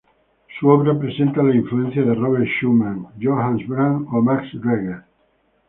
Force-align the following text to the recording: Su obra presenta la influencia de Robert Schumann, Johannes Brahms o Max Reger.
Su 0.59 0.67
obra 0.69 0.97
presenta 0.97 1.43
la 1.43 1.53
influencia 1.53 2.01
de 2.03 2.15
Robert 2.15 2.47
Schumann, 2.47 3.09
Johannes 3.21 3.67
Brahms 3.67 4.07
o 4.11 4.19
Max 4.19 4.51
Reger. 4.53 5.03